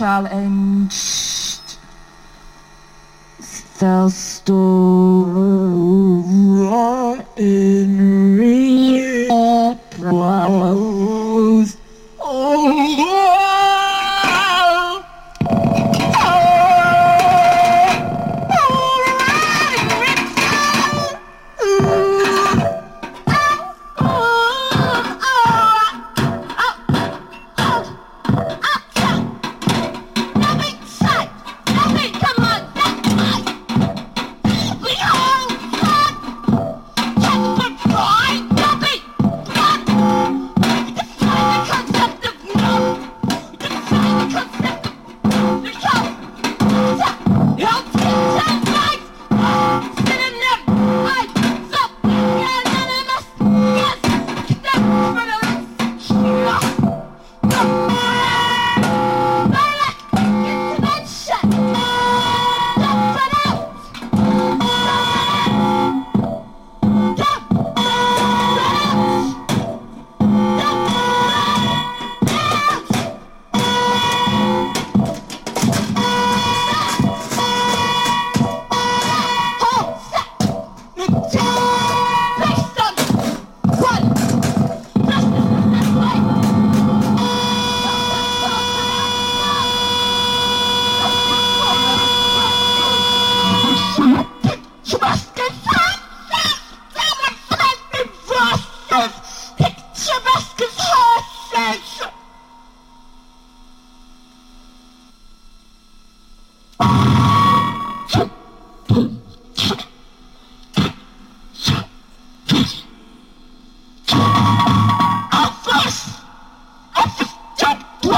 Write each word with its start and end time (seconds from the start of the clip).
unchallenged. 0.00 1.76
The 3.78 4.08
story 4.08 5.89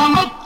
Come 0.03 0.17
on. 0.17 0.42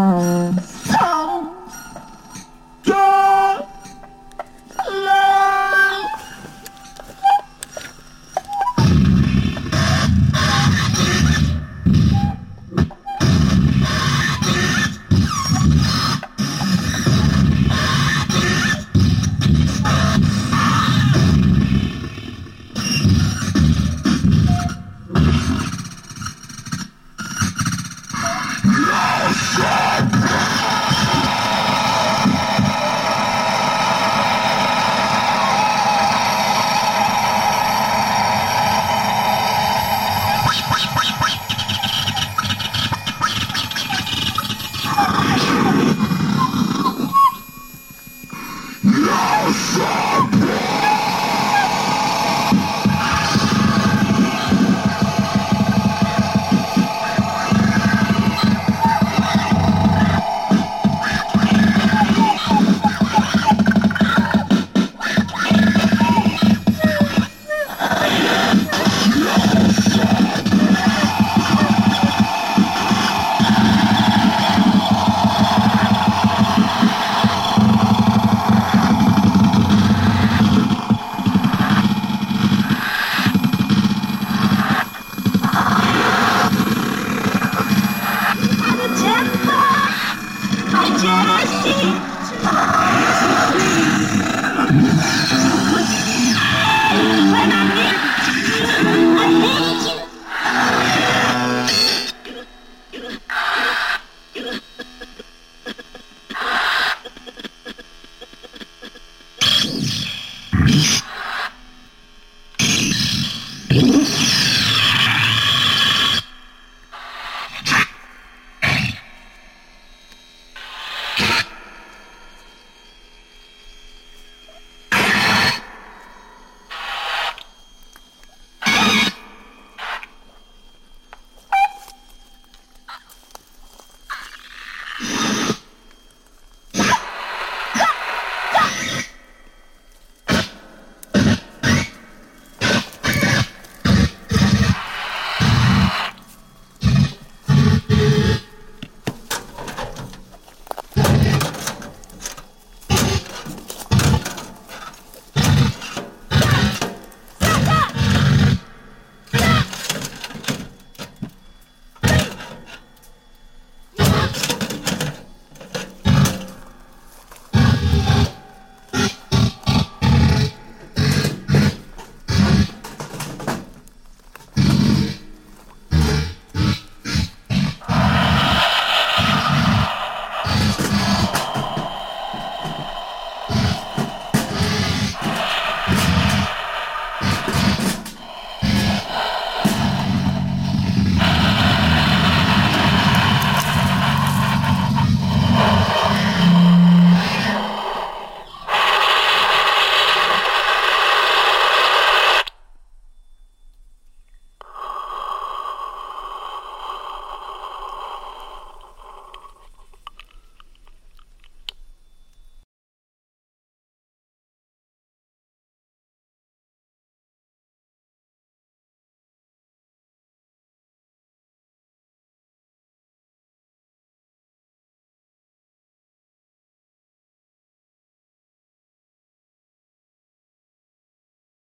Oh. 0.00 0.77